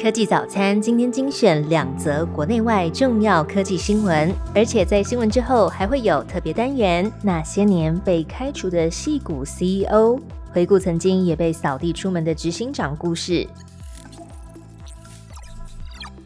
[0.00, 10.18] 科技早餐今天精选两则国内外重要科技新闻，而且在新闻之后还会有特别单元——那些年被开除的戏骨 CEO，
[10.54, 13.46] 回顾曾经也被扫地出门的执行长故事。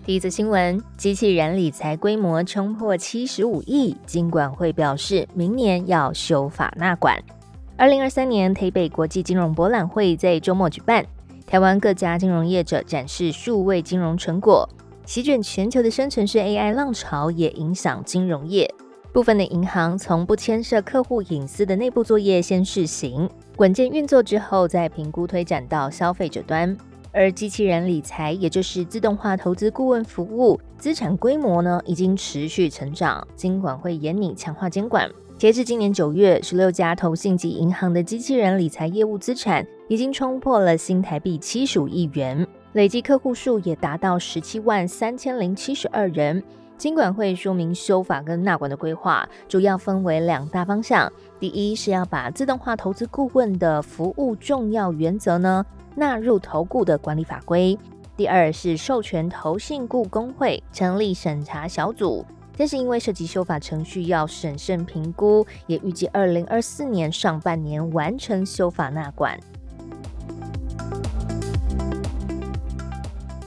[0.06, 7.20] 第一则新闻：机器人理财规模冲破七十五亿，金管会表示明年要修法纳管。
[7.76, 11.04] 二零二三年台北国际金融博览会在周末举办。
[11.46, 14.68] 台湾各家金融业者展示数位金融成果，
[15.04, 18.72] 席卷全球的生成式 AI 浪潮也影响金融业。
[19.12, 26.76] 部分的银行从不牵涉客户隐私的内部作业先试行，稳健运作之后再评估推展到消费者端。
[27.12, 35.08] 而机器人理财，也就是自动化投资顾问服务，资产规模呢已经持续成长，金管会严拟强化监管。
[35.44, 46.42] 截至今年九月，十六家投信及银行的机器人理财业务资产已经冲破了新台币七十五亿元，累计客户数也达到十七万三千零七十二人。
[46.78, 55.62] 金管会说明修法跟纳管的规划，主要分为两大方向：第一是要把自动化投资顾问的服务重要原则呢
[55.94, 57.76] 纳入投顾的管理法规；
[58.16, 62.24] 第二是授权投信顾工会成立审查小组。
[62.56, 69.38] 但是因为涉及修法程序，要审慎评估，也预计二零二四年上半年完成修法纳管。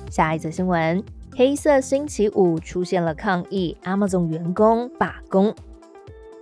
[0.09, 1.03] 下一则新闻：
[1.35, 5.53] 黑色星期五出现了抗议，Amazon 员工罢工。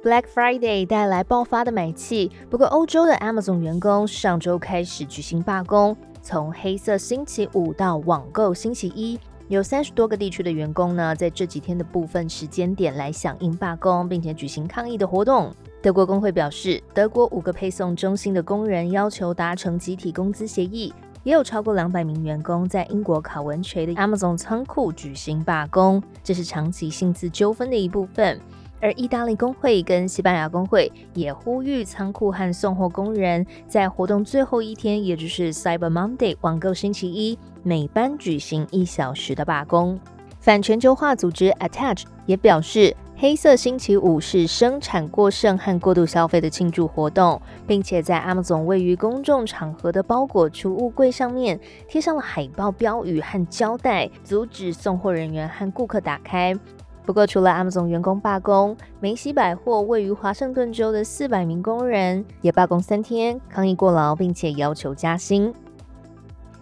[0.03, 9.19] Black Friday 带来爆发的买气，不过欧洲的 Amazon 员工上周开始举行罢工，从黑色星期五到网购星期一。
[9.47, 15.53] 有三十多个地区的员工呢，在这几天的部分时间点来响应罢工，并且举行抗议的活动。
[15.83, 20.91] 德国工会表示，德国五个配送中心的工人要求达成集体工资协议，
[21.23, 28.41] 也有超过两百名员工在英国考文垂的 Amazon 仓库举行罢工，这是长期薪资纠纷的一部分。
[28.85, 39.99] 而意大利工会跟西班牙工会也呼吁仓库和送货工人在活动最后一天，也就是 Cyber Monday 网购星期一，每班举行一小时的罢工。
[40.39, 56.55] 反全球化组织 Attach 也表示，黑色星期五是生产过剩和过度消费的庆祝活动，并且在 Amazon 位于公众场合的包裹储物柜上面贴上了海报标语和胶带，阻止送货人员和顾客打开。
[57.05, 65.53] 不过，除了 Amazon 员工罢工，梅西百货位于华盛顿州的四百名工人也罢工三天，抗议过劳，并且要求加薪。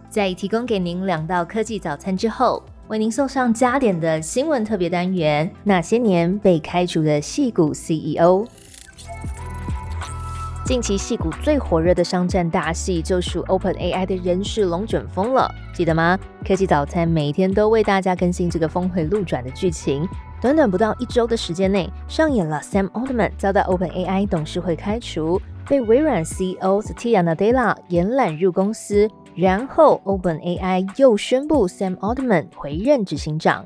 [0.10, 8.46] 在提供给您两道科技早餐之后，为您送上加点的新闻特别单元：那些年被开除的戏骨 CEO。
[10.66, 16.20] 近期戏骨最火热的商战大戏，就属 Open AI 的人事龙卷风了，记得吗？
[16.46, 20.08] 科技早餐每天都为大家更新这个峰回路转的剧情。
[20.44, 32.48] 短短不到一周的时间内，上演了 Sam Altman 遭到 Open AI 董事会开除，被微软 CEO Satya Nadella 延揽入公司，然后 Open AI 又宣布 Sam Altman
[32.58, 33.66] 回任执行长。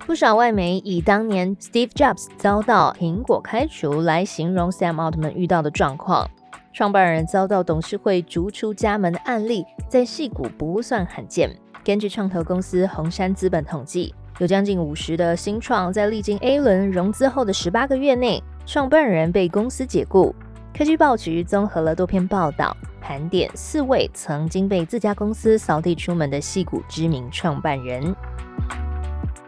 [0.00, 6.28] 不少外媒以当年 Steve Jobs 遭到苹果开除来形容 Sam Altman 遇到的状况。
[6.74, 11.56] 创办人遭到董事会逐出家门的案例，在戏股不算罕见。
[11.82, 20.34] 根据创投公司红杉资本统计，有将近五十的新创在历经 A 轮融资后的十八个月内，创办人被公司解雇。
[20.76, 28.14] 科技报局综合了多篇报道，盘点四位曾经被自家公司扫地出门的戏骨知名创办人。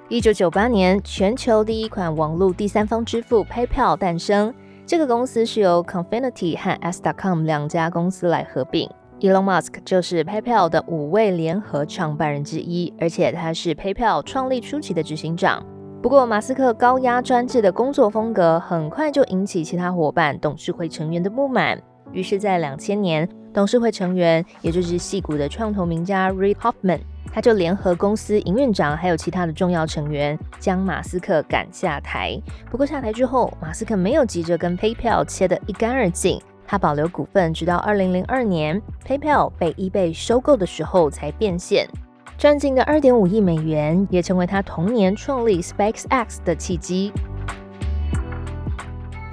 [0.08, 4.54] 一九九八年，全球第一款网络第三方支付 PayPal 诞生。
[4.86, 8.88] 这个公司是由 Confinity 和 S.com 两家公司来合并。
[9.20, 15.64] Elon Musk 就是 PayPal 的五位联合创办人之一，而且他是 PayPal 创立初期的执行长。
[16.02, 21.80] 不过，马斯克高压专制的工作风格很快就引起其他伙伴、董事会成员的不满。
[22.12, 27.00] 于是，在两千年，董事会成员，也就是戏骨的创投名家 Reid Hoffman。
[27.32, 32.40] 他就联合公司营运长还有其他的重要成员，将马斯克赶下台。
[32.70, 41.88] 不过下台之后，马斯克没有急着跟 PayPal 切得一干二净，他保留股份，直到二零零二年 PayPal 被 eBay 收购的时候才变现，
[42.36, 47.12] 赚进的二点五亿美元，也成为他同年创立 SpaceX 的契机。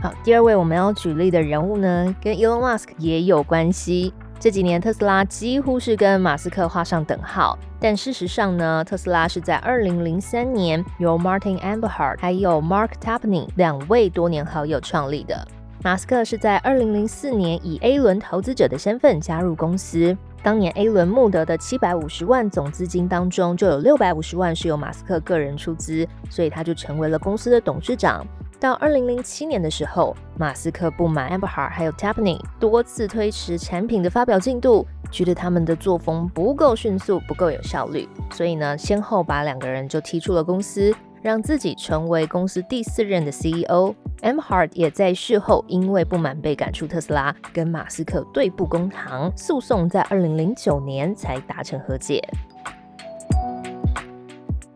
[0.01, 4.13] 好，第二位我们要举例的人物呢，跟 Elon Musk 也有关系。
[4.39, 15.47] 这几年特斯拉几乎是跟马斯克画上等号，但事实上呢，特斯拉是在二零零三年由 Martin Amberhart 还有 Mark Tapney 两位多年好友创立的。
[15.83, 20.17] 马斯克是在二零零四年以 A 轮投资者的身份加入公司。
[20.41, 28.25] 当年 A 轮募得的七百五十万总资金当中，就有六百五十万是由马斯克个人出资，所以他就成为了公司的董事长。
[28.61, 44.41] 到二零零七年的时候，马斯克不满 Amber Heard 还有 Tapney 多次推迟产品的发表进度，觉得他们的作风不够迅速，不够有效率，所以呢，先后把两个人就踢出了公司，让自己成为公司第四任的 CEO，M.
[44.41, 52.21] Heard 也在事后因为不满被赶出特斯拉，跟马斯克对簿公堂，诉讼在二零零九年才达成和解。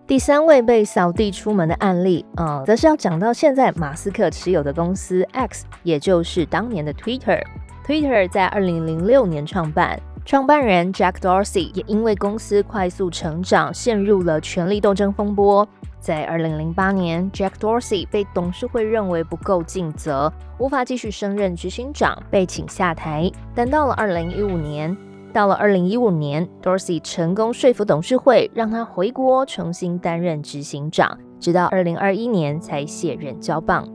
[0.08, 7.44] 第三位被扫地出门的案例啊，则是要讲到现在马斯克持有的公司 X，也就是当年的 Twitter。
[7.86, 15.68] Twitter 在二零零六年创办，创办人 Jack Dorsey 也因为公司快速成长，陷入了权力斗争风波。
[16.00, 23.30] 在二零零八年，Jack Dorsey 被董事会认为不够尽责，无法继续升任执行长，被请下台。
[23.54, 24.96] 但到了二零一五年，
[25.34, 33.88] 到了二零一五年，Dorsey 成功说服董事会，让他回国重新担任执行长，直到二零二一年才卸任交棒。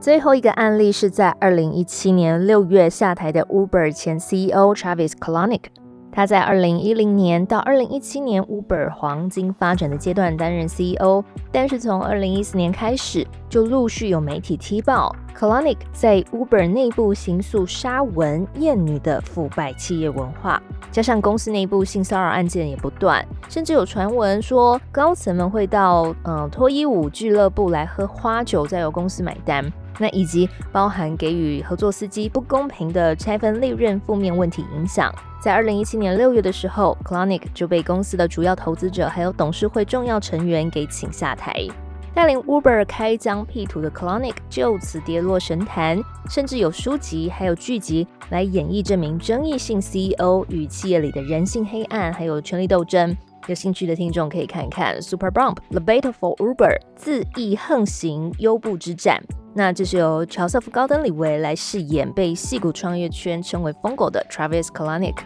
[0.00, 5.64] 最后一个案例是在二零一七年六月下台的 Uber 前 CEO Travis Kalanick。
[6.12, 11.22] 他在二零一零年到二零一七年 Uber 黄金发展的阶段担任 CEO，
[11.52, 20.60] 但是从二零一四年开始，就陆续有媒体踢爆 Colonic 在 Uber 内部行诉沙文艳女的腐败企业文化，
[20.90, 29.64] 加上公司内部性骚扰案件也不断，甚至有传闻说高层们会到嗯脱衣舞俱乐部来喝花酒，再由公司买单。
[29.98, 41.66] 那以及包含给予合作司机不公平的拆分利润负面问题影响，在二零一七年六月的时候 c l o n i c 就被公司的主要投资者还有董事会重要成员给请下台，
[42.14, 53.16] 带领 Uber 开疆辟土的 c l o n i c 就此跌落神坛，甚至有书籍还有剧集来演绎这名争议性 CEO 与企业里的人性黑暗还有权力斗争。
[53.46, 59.20] 有兴趣的听众可以看看 Super Bump The Battle for Uber 自缢横行优步之战。
[59.52, 65.16] 那这是由乔瑟夫·高登·李维来饰演被戏骨创业圈称为“疯狗”的 Travis Kalanick。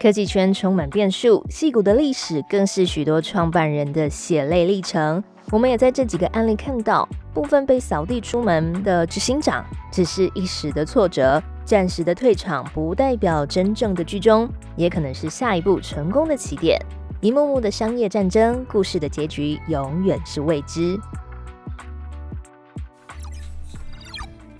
[0.00, 5.22] 科技圈充满变数，戏骨的历史更是许多创办人的血泪历程。
[5.50, 16.80] 我们也在这几个案例看到，部分被扫地出门的执行长只是一时的挫折，暂时的退场，不代表真正的剧终，也可能是下一步成功的起点。
[17.20, 20.98] 一幕幕的商业战争，故事的结局永远是未知。